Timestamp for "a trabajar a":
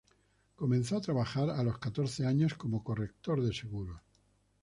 0.97-1.61